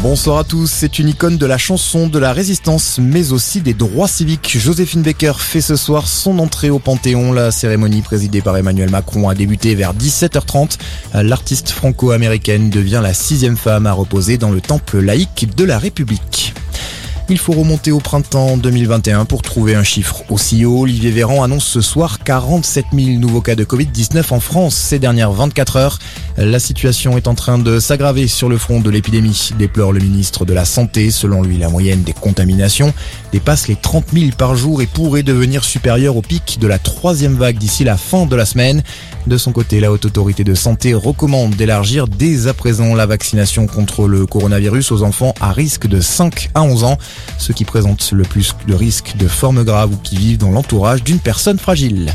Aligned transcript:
Bonsoir 0.00 0.38
à 0.38 0.44
tous, 0.44 0.70
c'est 0.70 1.00
une 1.00 1.08
icône 1.08 1.38
de 1.38 1.46
la 1.46 1.58
chanson, 1.58 2.06
de 2.06 2.20
la 2.20 2.32
résistance, 2.32 3.00
mais 3.02 3.32
aussi 3.32 3.60
des 3.60 3.74
droits 3.74 4.06
civiques. 4.06 4.56
Joséphine 4.56 5.02
Baker 5.02 5.32
fait 5.38 5.60
ce 5.60 5.74
soir 5.74 6.06
son 6.06 6.38
entrée 6.38 6.70
au 6.70 6.78
Panthéon. 6.78 7.32
La 7.32 7.50
cérémonie 7.50 8.02
présidée 8.02 8.40
par 8.40 8.56
Emmanuel 8.56 8.90
Macron 8.90 9.28
a 9.28 9.34
débuté 9.34 9.74
vers 9.74 9.94
17h30. 9.94 10.78
L'artiste 11.14 11.70
franco-américaine 11.70 12.70
devient 12.70 13.00
la 13.02 13.12
sixième 13.12 13.56
femme 13.56 13.86
à 13.86 13.92
reposer 13.92 14.38
dans 14.38 14.52
le 14.52 14.60
temple 14.60 15.00
laïque 15.00 15.48
de 15.56 15.64
la 15.64 15.80
République. 15.80 16.47
Il 17.30 17.36
faut 17.36 17.52
remonter 17.52 17.92
au 17.92 17.98
printemps 17.98 18.56
2021 18.56 19.26
pour 19.26 19.42
trouver 19.42 19.74
un 19.74 19.82
chiffre 19.82 20.22
aussi 20.30 20.64
haut. 20.64 20.80
Olivier 20.80 21.10
Véran 21.10 21.42
annonce 21.42 21.66
ce 21.66 21.82
soir 21.82 22.20
47 22.24 22.86
000 22.94 23.18
nouveaux 23.18 23.42
cas 23.42 23.54
de 23.54 23.64
Covid-19 23.64 24.32
en 24.32 24.40
France 24.40 24.74
ces 24.74 24.98
dernières 24.98 25.32
24 25.32 25.76
heures. 25.76 25.98
La 26.38 26.58
situation 26.58 27.18
est 27.18 27.28
en 27.28 27.34
train 27.34 27.58
de 27.58 27.80
s'aggraver 27.80 28.28
sur 28.28 28.48
le 28.48 28.56
front 28.56 28.80
de 28.80 28.88
l'épidémie, 28.88 29.50
déplore 29.58 29.92
le 29.92 30.00
ministre 30.00 30.46
de 30.46 30.54
la 30.54 30.64
Santé. 30.64 31.10
Selon 31.10 31.42
lui, 31.42 31.58
la 31.58 31.68
moyenne 31.68 32.02
des 32.02 32.14
contaminations 32.14 32.94
dépasse 33.30 33.68
les 33.68 33.76
30 33.76 34.06
000 34.14 34.30
par 34.38 34.56
jour 34.56 34.80
et 34.80 34.86
pourrait 34.86 35.22
devenir 35.22 35.64
supérieure 35.64 36.16
au 36.16 36.22
pic 36.22 36.58
de 36.58 36.66
la 36.66 36.78
troisième 36.78 37.34
vague 37.34 37.58
d'ici 37.58 37.84
la 37.84 37.98
fin 37.98 38.24
de 38.24 38.36
la 38.36 38.46
semaine. 38.46 38.82
De 39.28 39.36
son 39.36 39.52
côté, 39.52 39.78
la 39.78 39.92
Haute 39.92 40.06
Autorité 40.06 40.42
de 40.42 40.54
Santé 40.54 40.94
recommande 40.94 41.54
d'élargir 41.54 42.08
dès 42.08 42.46
à 42.46 42.54
présent 42.54 42.94
la 42.94 43.04
vaccination 43.04 43.66
contre 43.66 44.08
le 44.08 44.24
coronavirus 44.24 44.90
aux 44.90 45.02
enfants 45.02 45.34
à 45.38 45.52
risque 45.52 45.86
de 45.86 46.00
5 46.00 46.48
à 46.54 46.62
11 46.62 46.84
ans 46.84 46.96
ceux 47.36 47.52
qui 47.52 47.66
présentent 47.66 48.10
le 48.12 48.22
plus 48.22 48.56
de 48.66 48.72
risques 48.72 49.18
de 49.18 49.28
formes 49.28 49.64
graves 49.64 49.92
ou 49.92 49.98
qui 49.98 50.16
vivent 50.16 50.38
dans 50.38 50.50
l'entourage 50.50 51.04
d'une 51.04 51.18
personne 51.18 51.58
fragile. 51.58 52.14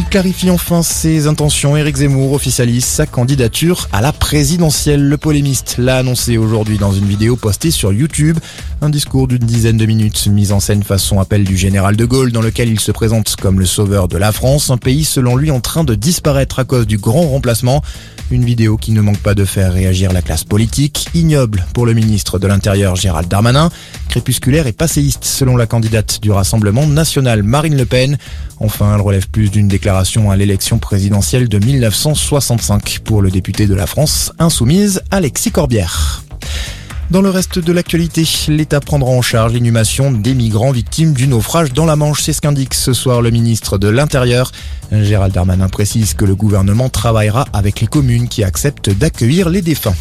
Il 0.00 0.04
clarifie 0.04 0.48
enfin 0.48 0.84
ses 0.84 1.26
intentions. 1.26 1.76
Éric 1.76 1.96
Zemmour 1.96 2.32
officialise 2.32 2.84
sa 2.84 3.04
candidature 3.04 3.88
à 3.92 4.00
la 4.00 4.12
présidentielle. 4.12 5.02
Le 5.02 5.16
polémiste 5.16 5.74
l'a 5.76 5.96
annoncé 5.96 6.38
aujourd'hui 6.38 6.78
dans 6.78 6.92
une 6.92 7.04
vidéo 7.04 7.34
postée 7.34 7.72
sur 7.72 7.92
YouTube. 7.92 8.38
Un 8.80 8.90
discours 8.90 9.26
d'une 9.26 9.38
dizaine 9.38 9.76
de 9.76 9.86
minutes 9.86 10.28
mis 10.28 10.52
en 10.52 10.60
scène 10.60 10.84
façon 10.84 11.18
appel 11.18 11.42
du 11.42 11.56
général 11.56 11.96
de 11.96 12.04
Gaulle 12.04 12.30
dans 12.30 12.40
lequel 12.40 12.68
il 12.68 12.78
se 12.78 12.92
présente 12.92 13.34
comme 13.34 13.58
le 13.58 13.66
sauveur 13.66 14.06
de 14.06 14.16
la 14.16 14.30
France, 14.30 14.70
un 14.70 14.76
pays 14.76 15.04
selon 15.04 15.34
lui 15.34 15.50
en 15.50 15.58
train 15.58 15.82
de 15.82 15.96
disparaître 15.96 16.60
à 16.60 16.64
cause 16.64 16.86
du 16.86 16.98
grand 16.98 17.28
remplacement. 17.28 17.82
Une 18.30 18.44
vidéo 18.44 18.76
qui 18.76 18.92
ne 18.92 19.00
manque 19.00 19.18
pas 19.18 19.34
de 19.34 19.44
faire 19.44 19.72
réagir 19.72 20.12
la 20.12 20.22
classe 20.22 20.44
politique, 20.44 21.08
ignoble 21.14 21.66
pour 21.74 21.86
le 21.86 21.94
ministre 21.94 22.38
de 22.38 22.46
l'Intérieur 22.46 22.94
Gérald 22.94 23.28
Darmanin, 23.28 23.70
crépusculaire 24.08 24.66
et 24.66 24.72
passéiste 24.72 25.24
selon 25.24 25.56
la 25.56 25.66
candidate 25.66 26.20
du 26.20 26.30
Rassemblement 26.30 26.86
national 26.86 27.42
Marine 27.42 27.76
Le 27.76 27.86
Pen. 27.86 28.18
Enfin, 28.58 28.94
elle 28.94 29.00
relève 29.00 29.28
plus 29.28 29.50
d'une 29.50 29.68
déclaration 29.68 30.30
à 30.30 30.36
l'élection 30.36 30.78
présidentielle 30.78 31.48
de 31.48 31.58
1965 31.58 33.00
pour 33.04 33.22
le 33.22 33.30
député 33.30 33.66
de 33.66 33.74
la 33.74 33.86
France 33.86 34.32
insoumise 34.38 35.02
Alexis 35.10 35.52
Corbière. 35.52 36.24
Dans 37.10 37.22
le 37.22 37.30
reste 37.30 37.58
de 37.58 37.72
l'actualité, 37.72 38.24
l'État 38.48 38.80
prendra 38.80 39.10
en 39.10 39.22
charge 39.22 39.54
l'inhumation 39.54 40.10
des 40.12 40.34
migrants 40.34 40.72
victimes 40.72 41.14
du 41.14 41.26
naufrage 41.26 41.72
dans 41.72 41.86
la 41.86 41.96
Manche. 41.96 42.20
C'est 42.20 42.34
ce 42.34 42.42
qu'indique 42.42 42.74
ce 42.74 42.92
soir 42.92 43.22
le 43.22 43.30
ministre 43.30 43.78
de 43.78 43.88
l'Intérieur. 43.88 44.52
Gérald 44.92 45.32
Darmanin 45.32 45.68
précise 45.68 46.12
que 46.12 46.26
le 46.26 46.34
gouvernement 46.34 46.90
travaillera 46.90 47.46
avec 47.54 47.80
les 47.80 47.86
communes 47.86 48.28
qui 48.28 48.44
acceptent 48.44 48.90
d'accueillir 48.90 49.48
les 49.48 49.62
défunts. 49.62 49.94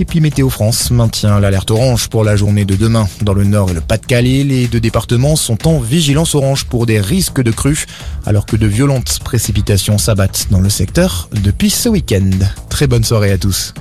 Et 0.00 0.06
puis 0.06 0.22
France 0.48 0.90
maintient 0.90 1.38
l'alerte 1.40 1.70
orange 1.70 2.08
pour 2.08 2.24
la 2.24 2.34
journée 2.34 2.64
de 2.64 2.74
demain. 2.74 3.06
Dans 3.20 3.34
le 3.34 3.44
nord 3.44 3.70
et 3.70 3.74
le 3.74 3.82
Pas-de-Calais, 3.82 4.44
les 4.44 4.66
deux 4.66 4.80
départements 4.80 5.36
sont 5.36 5.68
en 5.68 5.78
vigilance 5.78 6.34
orange 6.34 6.64
pour 6.64 6.86
des 6.86 6.98
risques 6.98 7.42
de 7.42 7.50
crues, 7.50 7.84
alors 8.24 8.46
que 8.46 8.56
de 8.56 8.66
violentes 8.66 9.18
précipitations 9.22 9.98
s'abattent 9.98 10.46
dans 10.50 10.60
le 10.60 10.70
secteur 10.70 11.28
depuis 11.44 11.68
ce 11.68 11.90
week-end. 11.90 12.30
Très 12.70 12.86
bonne 12.86 13.04
soirée 13.04 13.30
à 13.30 13.36
tous. 13.36 13.74